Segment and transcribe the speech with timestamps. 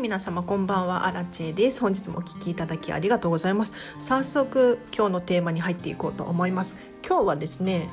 [0.00, 1.82] 皆様こんばんはアラチェです。
[1.82, 3.74] 本日もお聞きいただきありがとうございます。
[3.98, 6.78] 早速今日のテーマに入っていこうと思います。
[7.06, 7.90] 今日はですね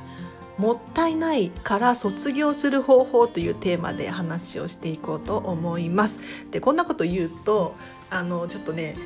[0.56, 6.18] もったいないから卒業する方法というテーマで話をしていこうと思います。
[6.50, 7.74] でこんなこと言うと
[8.08, 8.96] あのちょっとね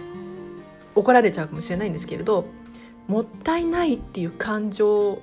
[0.94, 2.46] 怒られちゃうかもしれないんですけれど
[3.08, 5.20] もったいないっていう感情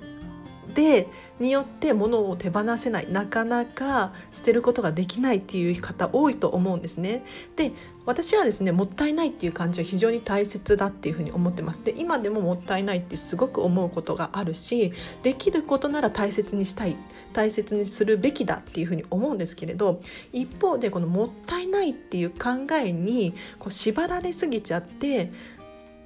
[0.74, 1.08] で
[1.38, 7.24] によって物を手放せないなかなか捨てることができないっていう方多いと思うんですね。
[7.56, 7.72] で
[8.04, 11.82] 私はですねもったいないっていう感じは非常に大切だっていうふうに思ってます。
[11.84, 14.92] で今でももったいないってすごく思うことがあるし
[15.22, 16.96] できることなら大切にしたい
[17.32, 20.00] 大切にするべきだっていうふうに思うんですけれど
[20.32, 25.32] 一方でこのもったいないっていう考えにこう縛られすぎちゃって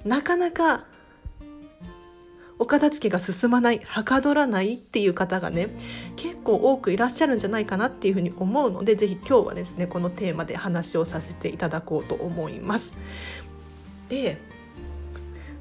[0.05, 0.85] なかなか
[2.57, 5.69] お片付けが進まないはかどらないっていう方がね
[6.15, 12.93] 結構多くいらっしゃるんじゃないかなっていうふうに思うので是非今日はですねこのテーマで話をさせていただこうと思います。
[14.09, 14.37] で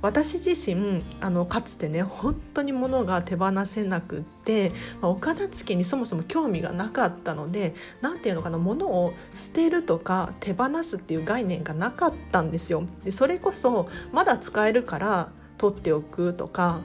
[0.05, 12.85] 私自身あのかつてね本当に物が手放せなくって、まあ、お片付けにそもそも興味がなかったので何て言うのかな物を捨てるとか手放すっていう概念がなかったんですよ。
[13.03, 15.33] でそれこそまだ使えるから
[15.65, 16.81] 取っておくとか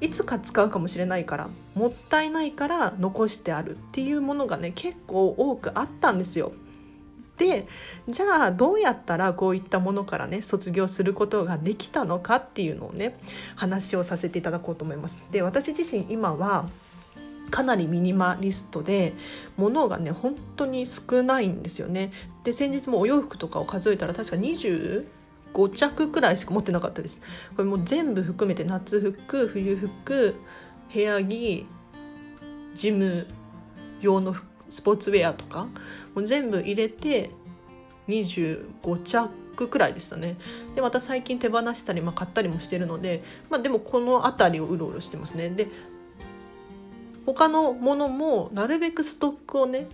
[0.00, 6.52] いつか使うかもしれないからもったいないから残してあるっていうものがね結構多くあったんですよ。
[7.36, 7.68] で
[8.08, 13.16] じゃあどうやったらこういったものからね卒業することができたのかっていうのをね
[13.54, 15.22] 話をさせていただこうと思います。
[15.30, 16.68] で私自身今は
[17.50, 19.14] かなりミニマリストで
[19.56, 22.12] 物がね本当に少ないんですよね。
[22.44, 25.06] で先日もお洋服とかを数えたら確か20
[25.58, 27.18] 5着くらいしか持ってなかったです。
[27.56, 30.36] これもう全部含めて夏服冬服
[30.94, 31.66] 部屋着
[32.74, 33.26] ジム
[34.00, 34.36] 用の
[34.70, 35.64] スポーツウェアとか
[36.14, 37.32] もう全部入れて
[38.06, 40.36] 25着くらいでしたね。
[40.76, 45.50] でまた最近手放したり、まあ、買ったりもしてるので、まあ、でもこの辺りをうろうろしてますね。
[45.50, 45.68] で
[47.26, 49.86] 他のものもなるべくストックをね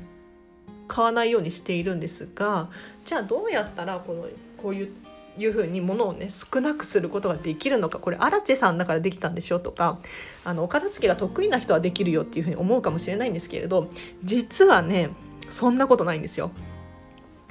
[0.86, 2.68] 買わないようにしているんですが
[3.04, 4.92] じゃあどうやったらこのこういう
[5.36, 9.98] いうふうにものをね少なくすることができるのかこれアラチェさんだからできたんでしょとか
[10.44, 13.88] あのお片付けが得意な人はできるよっていうふうに思うかもしれないんですけれど
[14.22, 15.10] 実はね
[15.50, 16.50] そんなことないんですよ。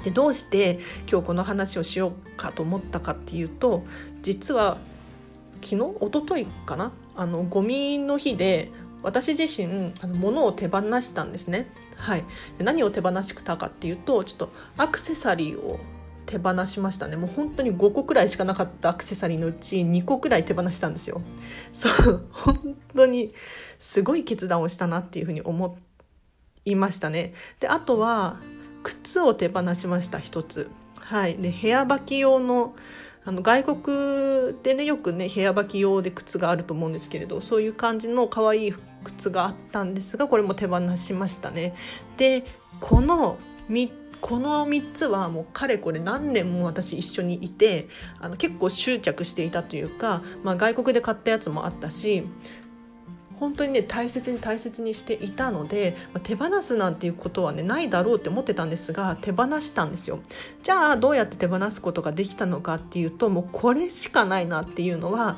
[0.04, 0.80] でどうして
[1.10, 3.84] 今日この話をしようかと思ったかっていうと
[4.22, 4.78] 実は
[5.62, 8.70] 昨日一昨日かなあのゴミの日で
[9.02, 11.68] 私自身あの物を手放したんですね。
[11.96, 12.24] はい、
[12.58, 15.80] で何を手放したかっていうとちょっとアクセサリーを
[16.26, 17.16] 手放しましたね。
[17.16, 21.22] もう本当に5個くらいしかなかったアクセサリーのうち2個くらい手放したんですよ。
[21.74, 23.34] そう本当に
[23.80, 25.78] すごい決断をしたなっていうふうに思
[26.66, 27.34] いましたね。
[27.60, 28.38] であとは
[28.84, 30.70] 靴を手放しました一つ。
[30.96, 31.36] はい。
[31.36, 32.76] で部屋履き用の
[33.26, 38.74] あの外国でねよくね部屋履き用で靴があると思うんですけれどそういう感じの可愛い
[39.06, 41.74] 靴があったんですがこれも手放しましたね。
[42.18, 42.44] で
[42.82, 43.38] この
[43.70, 47.90] 3この3つはもうかれこれ何年も私一緒にいて
[48.22, 52.24] あの結構執着していたというか、まあ、外国で買ったやつもあったし
[53.38, 60.20] 本当にね大切に大切にしていたので、まあ、手放すなんていうことはねないだろうって思ってたんですが手放したんですよ。
[60.64, 65.38] じゃあどうやって手放すことができたのかっていうともうこれしかないなっていうのは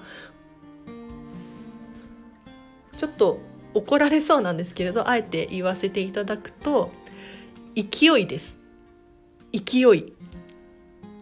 [2.97, 3.40] ちょっと
[3.73, 6.91] 怒られそうなんですけれどあえて言わせていただくと
[7.75, 8.64] 勢いです。
[9.59, 10.13] 勢い。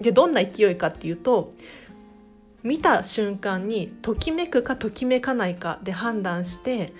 [0.02, 1.52] でどんな勢いかっていうと
[2.64, 6.94] 見た瞬間にときめくかときめかないかで判断して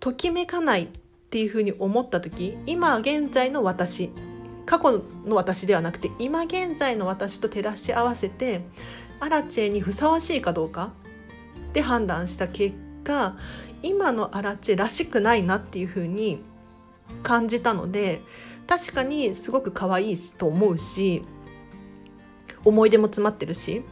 [0.00, 0.88] ときめかないっ
[1.30, 4.10] ていうふうに思った時今現在の私
[4.66, 8.62] 過去の私ではなくて今現在の私と照らし合わせて
[9.20, 10.92] アラチェにふさわしいかどうか
[11.72, 13.36] で判断した結果
[13.82, 16.42] 今のアラチェらしくないなっていうふうに
[17.22, 18.22] 感じたので
[18.68, 21.24] 確かにすごく可愛いと思うし
[22.64, 23.82] 思い出も詰まってるし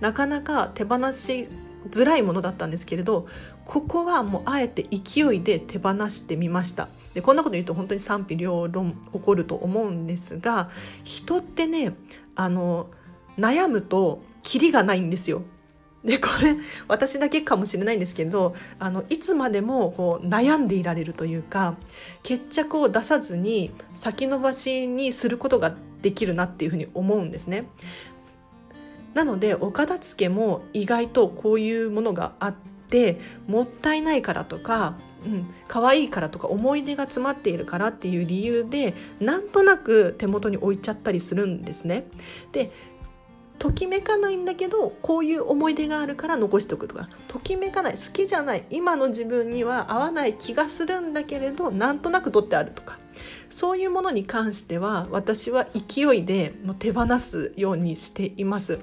[0.00, 1.48] なかなか手放し
[1.90, 3.28] づらいものだったんですけれど
[3.64, 6.88] ここはもうあえて勢いで手放してみました。
[7.14, 10.70] でこんなこと言うと本当に賛否両論起こると思うんですが
[11.04, 11.94] 人ってね
[12.34, 12.88] あの
[13.38, 15.42] 悩むとキリがないんですよ。
[16.06, 16.54] でこれ
[16.86, 21.74] 私だけかもしれないんですけどあのいつまでもこう悩んでいられるというか
[22.22, 27.66] 決着を出さずに先延ばしにすることができるなっていうふうに思うんですね。
[29.14, 32.54] なのでお片付けも意外とこういうものがあっ
[32.90, 33.18] て
[33.48, 34.94] もったいないからとか
[35.24, 42.06] うん可愛いからとか思い出が詰まっているからっていう理由でなんとなく手元に置いちゃったりするんですね。
[42.52, 42.70] で
[43.58, 47.08] ときめかないんだけどこういう思い出があるから残しておくとか。
[47.28, 47.94] ときめかない。
[47.94, 48.66] 好きじゃない。
[48.70, 52.98] 今の自分には合わない気がするんだけれどなんとなく取ってあるとか。
[53.48, 58.78] そういうものに関しては私は勢いで手放すようにしています。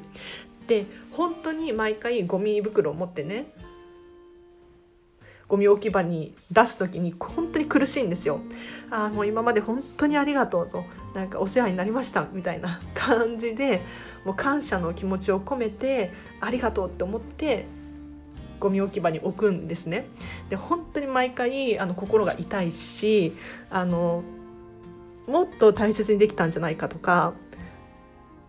[0.67, 3.53] で本当に毎回ゴミ袋を持ってね
[5.47, 8.39] ゴミ置き場に出す時に本当に苦しいんですよ。
[8.89, 10.83] ああもう今まで本当にありがとうと
[11.13, 13.81] なんかお世話になりましたみたいな 感じで
[14.25, 16.12] もう感謝の気持ちを込めて
[16.42, 17.65] ありがとうって思って
[18.60, 20.06] ゴミ置き場に置くんですね。
[20.50, 23.33] で本当に毎回あの心が痛いし
[23.69, 24.24] あの
[25.27, 27.33] もっと大切にできたんじゃないかとか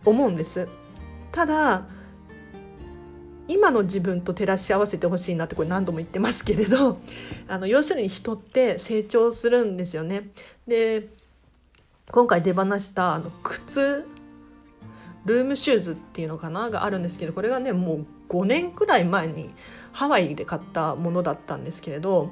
[0.05, 0.69] 思うんです。
[1.33, 1.87] ただ
[3.47, 6.99] 今の自分と照らし合わせてほしいなってこれ何度も言ってますけれど
[7.47, 10.31] あの要するに人って成長するんですよね。
[10.67, 11.09] で
[12.11, 14.07] 今回手放したあの靴
[15.25, 19.55] ルームシューズっていうのかながあるんですけどこれがねもう5年くらい前に
[19.93, 22.31] ハワイで買ったものだったんですけれど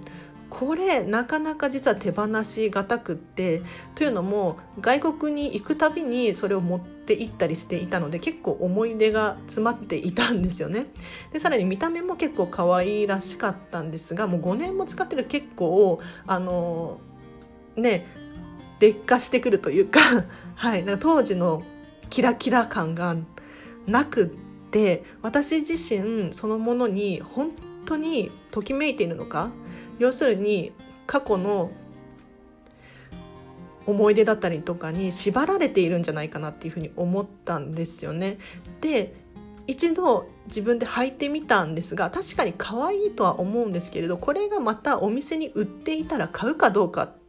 [0.51, 3.63] これなかなか実は手放しがたくって
[3.95, 10.89] というのも外国に行くたびにそれを持って行ったりしていたので結構思い出が詰まっていたんですよね。
[11.33, 17.01] でさらに見た目も結構可愛らしかったんですがもう5年も使ってる結構あの
[17.75, 18.05] ね
[18.83, 20.01] 劣化してくるというか
[20.57, 21.63] はいなんか当時の
[22.11, 23.17] キラキラ感が
[23.87, 24.29] なくっ
[24.71, 27.53] て私自身そのものに本
[27.87, 29.51] 当にときめいているのか
[29.99, 30.73] 要するに
[31.07, 31.71] 過去の
[33.87, 38.39] 思い出だったりとかに縛られているんじゃないかなっていうふうに思ったんですよね。
[38.81, 39.15] で
[39.69, 47.22] 一度自分で履いてみたんですが確かに可愛いとは思うんですけれどこれがまたお店に売っていたら買うかどうかっ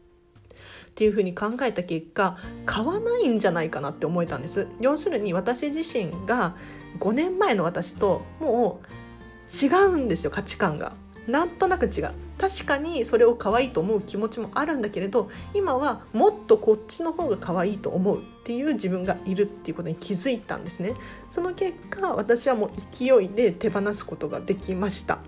[0.95, 4.67] ていうふうに考えた結果買わないんじゃないかなって思えたんです。
[4.79, 6.55] 要するに私自身が
[6.99, 10.93] 5年前の私ともう違うんですよ価値観が。
[11.27, 12.11] なんとなく違う。
[12.37, 20.93] 確かにそれを可愛いと思う気持ちもあるんだけれど今はもっとこっちの方が可愛いと思うっていう自分がいるっていうことに気づいたんですね。
[21.29, 25.19] その結果私はもう勢いで手放すことができました。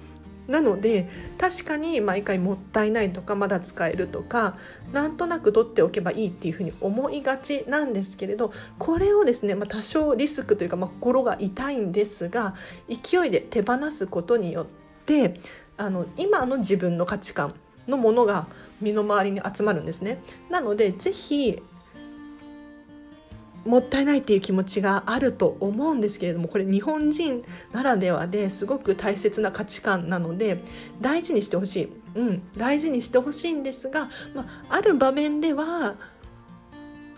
[0.48, 4.58] なので確かに毎回もったいないとかまだ使えるとか
[4.94, 12.56] なんとなく取っておけばいいっていうふうに思いがちなんですけれどこれをですね、まあ、多少リスクというか、まあ、心が痛いんですが
[12.88, 14.66] 勢いで手放すことによっ
[15.06, 15.40] て
[15.78, 17.56] あの今の自分の価値観
[17.88, 18.48] のものが
[18.82, 20.22] 身の回りに集まるんですね。
[20.50, 21.62] なのでぜひ
[23.66, 30.64] もったいないっていう気持ちがあると思うんですけれどもこれ日本人ならではですごく大切な価値観なので
[31.02, 35.96] 大事にしてほしい、うん、大事にしてほしいんですが、まあ、ある場面では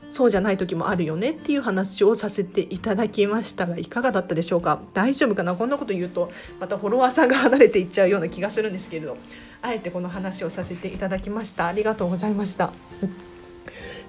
[0.10, 4.80] そうじゃない時もあるよねっていう話をさせていただきましたがいかがだったでしょうか？
[4.94, 5.54] 大丈夫かな？
[5.54, 9.18] こんなこと言うとまたフォロワーさんが離れていっちゃうような気がするんですけれど。
[9.60, 11.66] あえてこの話をさせていただきました。
[11.66, 12.72] ありがとうございました。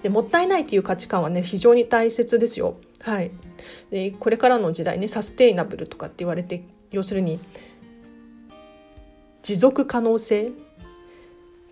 [0.03, 2.77] でもったいないっていう価値観はね非常に大切ですよ。
[3.01, 3.31] はい。
[3.91, 7.41] でこれからの時代ねサステイナブルとかって言われて要するに
[9.43, 10.53] 持続可能性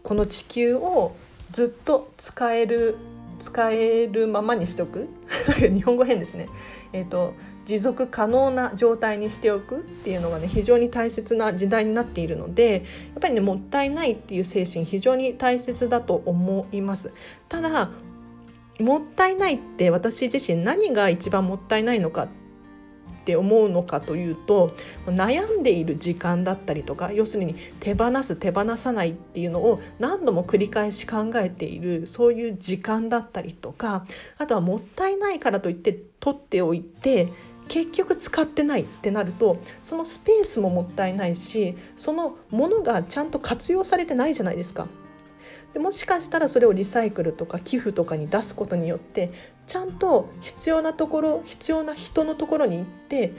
[0.02, 1.16] この地球を
[1.52, 2.96] ずっと使える
[3.38, 5.08] 使えるままにしておく。
[5.60, 6.48] 日本語変ですね、
[6.92, 7.34] えーと、
[7.66, 12.82] 持続可能な状態にしておくっていうのがね非常に大切な時代になっているのでやっ
[13.20, 17.12] ぱりねもったいないっていう精神非常に大切だと思います。
[17.48, 17.90] ただ
[18.78, 22.28] もったいないって私自身何が一番もったいないのかっ
[23.26, 34.04] て思うのかというと悩んでいる時間だったりとか要するに手放す手放さないっていうのを何度も繰り返し考えているそういう時間だったりとか
[34.38, 37.32] あとはもったいないからといって取っておいて
[37.68, 44.88] 結局使ってないってなるとそのスペースももったいないしそのものがちゃんと活用されてないじゃないですか。
[45.72, 49.30] でもしかしたらそれをリサイクルとか寄付とかに出すことによって
[49.66, 53.34] ちゃんと必要なところ必要な人のところに行って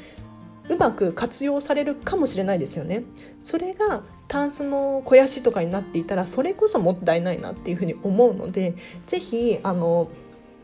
[0.69, 3.03] うまく活用されるかもしれないですよね。
[3.41, 8.75] それがタンスの肥やしとかになっていたらそれこそもったいないなっていうふうに思うので
[9.07, 10.09] 是非あの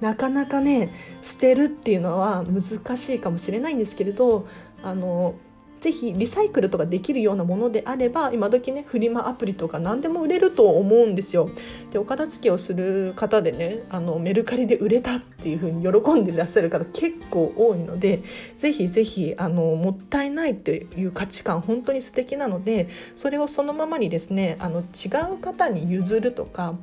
[0.03, 0.89] なかなかね
[1.21, 4.45] 捨てるっていうのは難しいかもしれないんですけれど
[4.83, 5.35] あの
[5.79, 11.49] ぜひリサイクルとかできるようなものであれば今時ねフリマアプリとか何でも売れると思うんですよ。
[11.91, 18.23] でお片付けをする方でねあのメルカリで売れたっていう風に喜んでいらっしゃる方結構多いので
[18.57, 26.75] ぜひぜひあのもったいないっていう価値観本当に素敵なのでそれをそのままにですねあの違う方に譲るとか、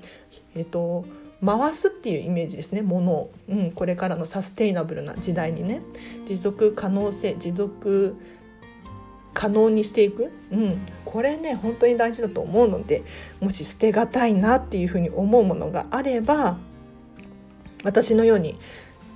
[0.54, 1.04] えっと
[1.44, 2.82] 回すっていうイメージですね。
[2.82, 5.82] ものを、うん、これからのサステイナブルな時代にね。
[6.26, 8.16] 持続可能性持続
[9.32, 13.04] 可能にしていく、うん、これね本当に大事だと思うので
[13.40, 16.58] もし捨てがたいなっていうふうに思うものがあれば
[17.84, 18.58] 私のように、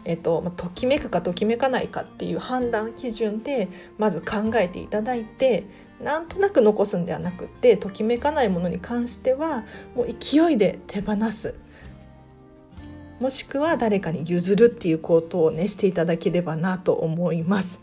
[0.04, 5.64] えっと、ときめくかときめかないかっていう判断基準でまず考えていただいて
[6.02, 9.64] なんとなく残すんではなくってときめかないものに関しては
[9.94, 11.54] もう勢いで手放す。
[13.20, 17.80] もしくは誰かに譲るっていうことをねしていただければなと思います。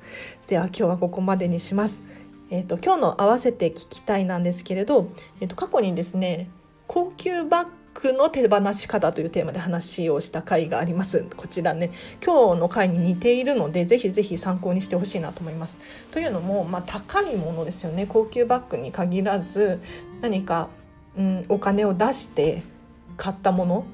[0.48, 2.02] では今日はここまでにします。
[2.50, 5.10] えーと、今日の合わせて聞きたいなんですけれど、
[5.40, 6.50] えーと、過去にですね
[6.86, 11.26] 高級バッグの手放し方というテーマで話をした回があります。
[11.38, 11.92] こちらね
[12.24, 15.80] 今日の回に似ているのでぜひぜひ参考にしてほしいなと思います。
[16.12, 18.06] というのも、まあ、高いものですよね。
[18.06, 19.80] 高級バッグに限らず
[20.20, 20.68] 何か、
[21.18, 22.64] うん、お金を出して
[23.16, 23.86] 買ったもの。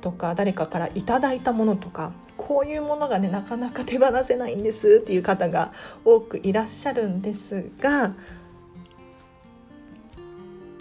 [0.00, 5.72] とか誰かからいただいたものとかこういうものがねなかなか手放せないんですっていう方が
[6.04, 8.14] 多くいらっしゃるんですが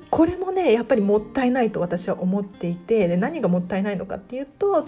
[0.10, 4.88] これもねやっぱりもったいないと私は思っていてで何がもったいないのかっていうと、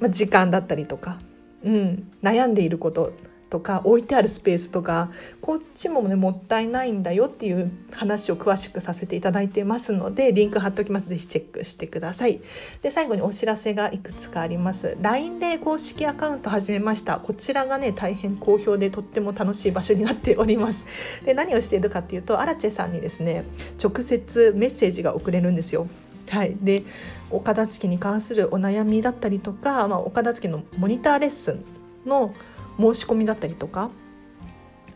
[0.00, 1.20] まあ、時間だったりとか、
[1.62, 3.12] うん、悩んでいること
[3.54, 11.08] とか置いてあるスペースとかこっちもねもったいないんだよっていう話を詳しくさせていただいてますのでリンク貼っておきます。
[11.08, 12.40] ぜひチェックしてください。
[12.82, 14.96] で最後にお知らせがいくつかあります。
[15.00, 17.20] LINE で公式アカウント始めました。
[17.20, 20.84] こちらがね大変好評でとっても楽しい場所になっております。
[21.24, 23.44] で何をしているかっていうとアラチェさんにですね
[23.80, 25.86] 直接メッセージが送れるんですよ。
[26.28, 26.82] はい、で
[27.30, 31.64] お片付けに関するお悩みだったりとか、まあ、お片付けのモニターレッスン
[32.04, 32.34] の
[32.78, 33.90] 申し込みだったりとか。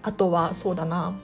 [0.02, 1.14] あとはそうだな。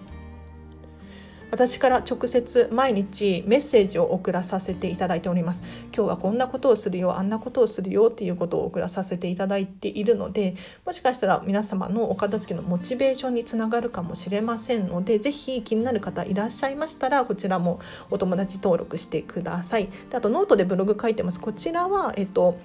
[1.55, 5.63] 私から直接毎日メッセージを送らさせていただいております。
[5.95, 17.79] 今日はこんなことをするよあんなことをするよっていうことを送らさせていただいているのでもしかしたら皆様のお片付けのモチベーションにつながるかもしれませんので是非気になる方いらっしゃいましたらこちらも
[18.11, 19.91] お友達登録してください。
[20.11, 21.41] であとノートでブログ書いてます。
[21.41, 22.57] こちらはえっと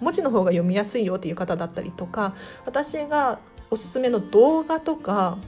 [0.00, 2.34] 文字の方が読みやすいよっていう方だったりとか
[2.64, 3.38] 私が
[3.70, 5.38] おすすめの動画とか、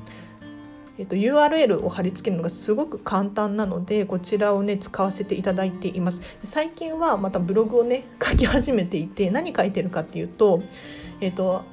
[0.99, 6.21] えっと、URL を貼り付けるのがすごく簡単なのでこちらをね使わせていただいています。
[6.45, 10.63] 最近はまたブログをね書き始めていて何書いてるかっていうと
[11.21, 11.65] えっと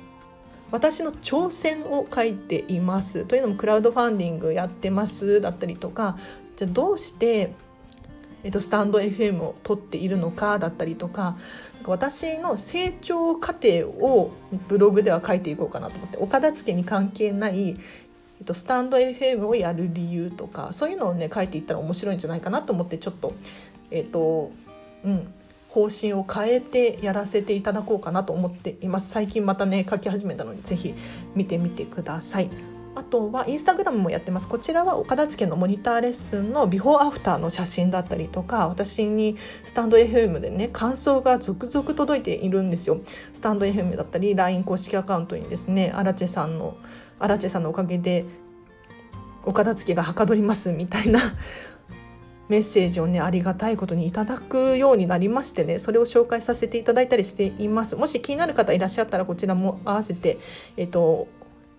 [0.71, 3.25] 私の挑戦を書いています。
[3.25, 6.17] というのもクラウドファンディングやってますだったりとか
[6.57, 7.53] じゃあどうして
[8.45, 11.35] えっと、スタンド FM を撮っているのかだったりとか
[11.83, 14.31] 私の成長過程を
[14.67, 17.73] ブログでは書いていこうかなと思ってお片付けに関係ない、え
[18.43, 23.33] っと、スタンド FM をやる理由とかそういうのをね書いていったら面白いんじゃないかなと思ってちょっと
[23.89, 24.51] えっと
[25.03, 25.33] うん
[25.69, 29.09] 方針を変えてやらせていただこうかなと思っています。
[29.09, 30.93] 最近またね書き始めたので是非
[31.35, 32.74] 見てみてください。
[32.95, 34.47] あとはインスタグラムもやってます。
[34.47, 43.01] こちらはお片付けのモニターレッスンのビフォーアフターの写真だったりとか私にスタンド FM でね感想が続々届いているんですよ。
[43.33, 46.77] スタンド FM だったり LINE 公式アカウントにですねアラチェさんの
[47.19, 48.25] アラチェさんのおかげで
[49.45, 51.35] お片付けがはかどりますみたいな
[52.47, 57.95] メッセージをねありがたいことにいただくようになりましてねそれを紹介させていただいたりしています。
[57.95, 60.37] もし気になる方いらっしゃったらこちらも合わせて
[60.77, 61.27] えっと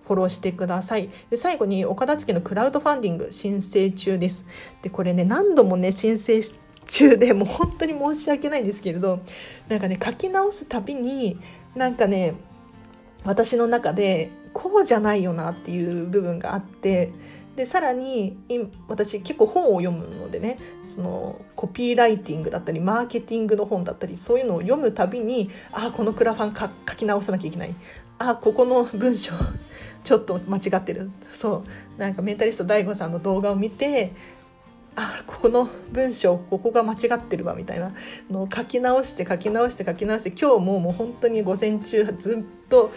[0.07, 1.11] フォローしてください。
[1.31, 4.47] で最後にお片付のクラウドファンディング申請中です。
[4.83, 6.43] でこれね何度もね申請
[6.87, 9.21] 中でもう本当に申し訳ないんですけれど
[9.69, 11.39] なんかね書き直すたびに
[11.75, 12.35] なんかね
[13.25, 17.13] 私の中でこうじゃないよなっていう部分があって
[17.57, 18.39] でさらに
[18.87, 27.75] 私結構本を読むのでねそのコピーライティングだったりマーケティングの本だったりそういうのを読むたびにああこのクラファン書き直さなきゃいけない
[28.19, 29.33] あここの文章
[30.05, 31.11] ちょっと間違ってる。
[31.33, 31.65] そ
[31.97, 32.01] う。
[32.01, 34.13] なんかメンタリスト DAIGO さんの動画を見て
[34.95, 37.93] あここの文章ここが間違ってるわみたいな
[38.31, 42.91] のを書き直して書き直して書き直して今日ももう本当に午前中ずっと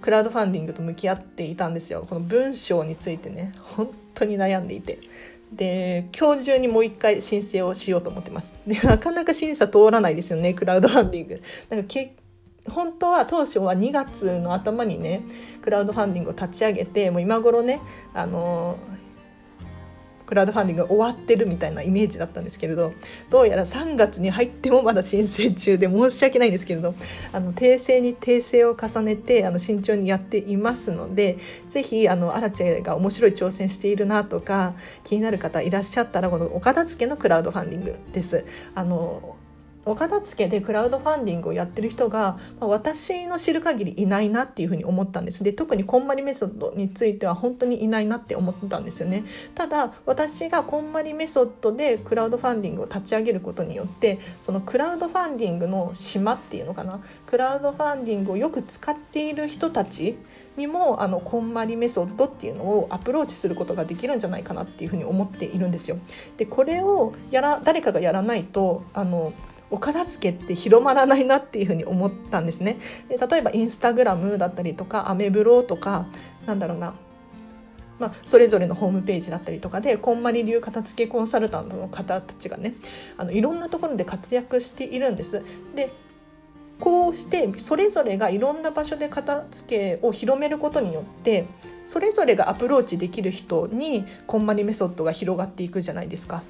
[0.00, 2.04] クラウドファンディングと向き合っていたんですよ。
[2.08, 3.54] この文章についてね。
[3.58, 4.98] 本当に悩んでいて。
[5.52, 8.54] で今日中にもう一回申請をしようと思ってます。
[8.66, 11.42] でなかなか審査通らないですよねクラウドファンディング。
[11.70, 12.14] なんかけ
[12.68, 15.22] 本当は当初は2月の頭にね
[15.62, 17.80] クラウドファンディングを立ち上げてもう今頃ね
[18.14, 18.78] あの
[20.26, 22.94] クラウドファンディング終わってるみたいなイメージだったんですけれど
[23.30, 26.94] どうやら3月に入ってもまだ申請中で申し訳ないんですけれど
[27.32, 38.44] あの訂正に訂正を重ねてあの慎重にやっていますのでぜひあのアラチェが面白い挑戦しているなとか気になる方いらっしゃったらこのお片付けのクラウドファンディングです。
[38.74, 39.33] あの
[39.86, 45.42] お片付けでクラウドファンディングをやってる人が、ま、私の知る限りいないなっていうふうに思ったんです。
[45.42, 49.24] で特にこんまりメソッドについては本当にいないなって思ってたんですよね。
[49.54, 57.00] ただ私がこんまりメソッドでクラウドファンディングを立ち上げることによってそのクラウドファンディングの島っていうのかな。
[57.26, 60.18] クラウドファンディングをよく使っている人たち
[60.56, 65.98] にもあのこんまりメソッドっていうのをアプローチすることができるんじゃないかなっていうふうに思っているんですよ。
[66.36, 69.32] でこれをやら誰かがやらないとあの
[69.70, 72.78] お片付けって広まらないなっていうふうに思ったんですね。
[73.08, 76.06] で例えばインスタグラムだったりとかアメブロとか
[76.46, 76.94] なんだろうな
[77.98, 82.74] まあ、それぞれのホームページだったりとかでこんまり流片付けコンサルタントの方たちがね
[83.16, 85.42] あのいろんなところで活躍しているんです。
[85.74, 85.90] で
[86.80, 91.46] こうしてそれぞれがいろんな場所で片付けを広めることによって
[91.84, 96.42] それぞれがアプローチできる人にこんまりメソッドが広がっていくじゃないですか。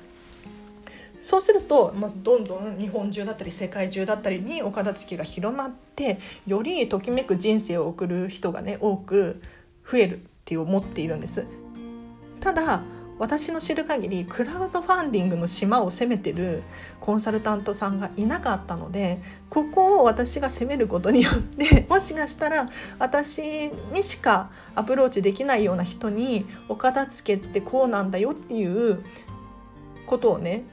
[1.25, 9.40] そうするとまずどんどん日本中だったり世界中だったりにお片付けが広まってよりときめく人生を送る人がね多く
[9.90, 11.47] 増えるって思っているんです。
[12.40, 12.83] ただ
[13.19, 16.62] 私の知る限りクラウドファンディングの島を攻めてる
[17.00, 29.02] コンサルタントさんがいなかったのでここを私が攻めることによって もしかしたら私にしかアプローチできないような人にお片付けってこうなんだよっていう
[30.07, 30.64] ことをね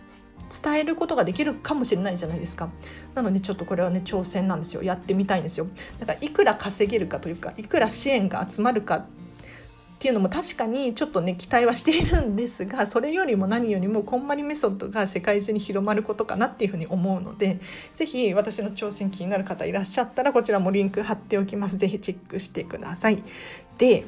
[0.63, 2.69] 伝えることができるかもしれないじゃないですか。
[3.15, 4.83] なのでちょっとこれはね挑戦なんですよ。
[4.83, 5.67] やってみたいんですよ。
[5.99, 9.05] だからいくら稼げるかというかいくら支援が集まるかっ
[9.99, 17.59] ていうのも確かにちょっとね期待はしているんですがそれよりも何よりもこんまりメソッドが世界中に広まることかなっていうふうに思うので
[17.93, 21.77] 是非私の挑戦気になる方いらっしゃったらこちらもリンク貼っておきます。
[21.77, 23.23] 是非チェックしてください。
[23.77, 24.05] で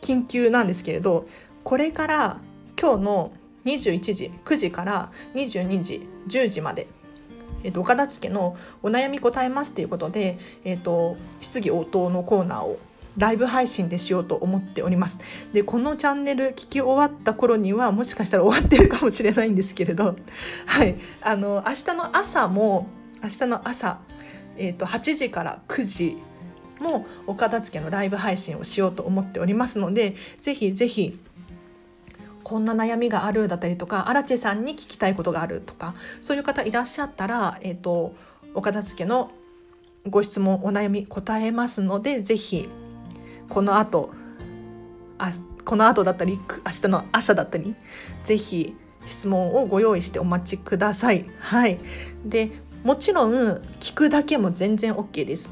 [0.00, 1.28] 緊急なんですけれど
[1.62, 2.40] これから
[2.80, 3.32] 今日の
[3.66, 6.86] 21時9時から22時10時まで
[7.62, 12.78] えっと、岡田付のお悩み答えますということで、えっと、質疑応答のコーナーを
[13.16, 15.20] ライブ配信でしようと思っております。
[15.52, 20.16] で、このチャンネル聞き終わった頃にはもしかしたら終わってるかもしれないんですけれど、
[20.66, 22.88] はい、あの、明日の朝も、
[23.22, 23.98] 明日の朝、
[24.58, 26.18] えっと、8時から9時
[26.78, 31.18] もお片付のライブ配信をしようと思っておりますので、ぜひぜひ
[32.46, 38.14] こんな悩みがあるだったりとか荒地さんに聞きたいことがあるとかそういう方いらっしゃったら、えーと、
[38.54, 39.32] お片付けの
[40.08, 42.68] ご質問お悩み答えますので是非
[43.48, 44.10] この後
[45.18, 45.32] あ
[45.64, 47.74] この後だったり明日の朝だったり
[48.24, 51.26] 是非質問をご用意してお待ちください。
[51.40, 51.80] はい、
[52.24, 52.52] で
[52.84, 53.32] もちろん
[53.80, 55.50] 聞くだけも全然 OK です。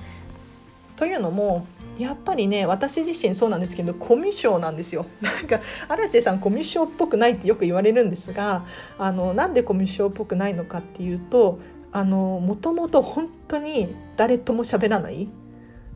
[0.94, 1.66] というのも
[1.98, 8.64] やっぱりね私自身そうなんですけどコミュ障なんですよ なんか荒地さんコミュ障っぽくないってよく言われるんですが
[8.98, 11.58] あのなんでコミュ障っぽくないのかっていうと
[11.92, 15.28] あのもともと本当に誰とも喋らない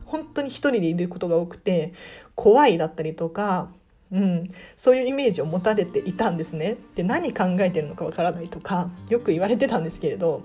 [0.05, 1.93] 本当に一人でいることが多くて
[2.35, 3.69] 怖いだったりとか
[4.11, 6.77] うん、そういうイメージを持たれていたんですね。
[6.95, 10.43] で何考えてるのかわからないとかよく言われてたんですけれど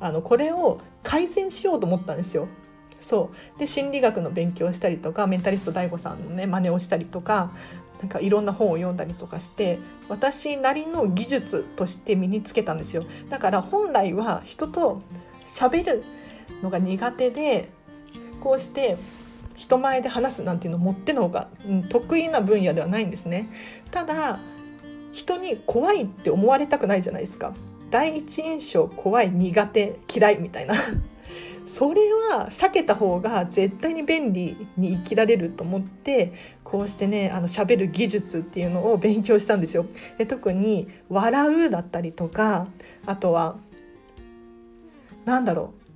[0.00, 2.48] あのこれを改善しようと思ったんですよ。
[3.00, 3.58] そう。
[3.58, 7.52] で心理学の勉強をしたりとかメンタリスト DAIGO さんのね真似をしたりとか
[8.00, 9.78] なんかいろんな本を読んだりとかして
[10.08, 13.04] 私なりの技術として身につけたんですよ。
[13.30, 15.00] だから本来は人と
[15.46, 16.04] 喋る
[16.62, 17.70] のが苦手で
[18.40, 18.96] こうして
[19.54, 23.48] 人前で話すなんていうのを持っての方が、うん、得意な分野ではないんですね。
[23.90, 24.38] ただ
[25.12, 27.54] 人に怖いって思われたくないじゃないですか。
[27.90, 30.74] 第一印象怖い苦手嫌いみたいな。
[31.66, 39.86] それは避けた方が絶対に便利に生きられると思ってこうしてねあの喋る技術っていうのを勉強したんですよ。
[40.18, 42.68] で特に「笑う」だったりとか
[43.04, 43.56] あとは
[45.24, 45.86] 何だろう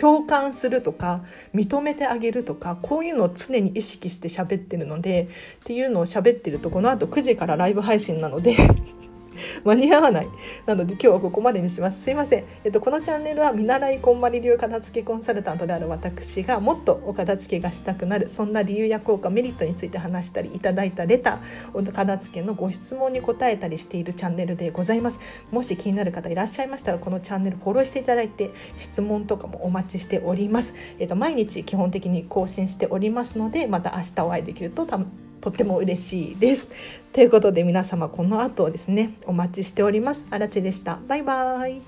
[0.00, 5.28] 共感するとか認めてあげるとかこういうのを常に意識して喋ってるので
[5.60, 8.56] っていうのを喋ってるとこのあと9時からライブ配信なので
[9.64, 10.28] 間に合わない。
[10.66, 12.02] なので今日はここまでにします。
[12.02, 25.20] すいません、えっと、このチャンネルは見習いこんまり流片付けコンサルタントである私がもっとお片付けがしたくなるそんな理由や効果メリットについて話したりいただいたレターお片付けのご質問に答えたりしているチャンネルでございます。
[25.50, 34.86] もし気になる方いらっしゃいましたらこのチャンネルフォローしていただいて質問とかもお待ちしております、えっと、毎日基本的に更新しておりますのでまた明日お会いできると
[35.40, 36.70] とっても嬉しいです。
[37.12, 40.24] ということで皆様この後ですねお待ちしております。
[40.30, 40.98] あらでした。
[41.08, 41.82] バイバーイ